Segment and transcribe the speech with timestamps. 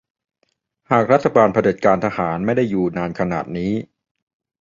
[0.89, 3.71] หากรัฐบาลเผด็จการทหารไม่ได้อยู่นานขนาดนี้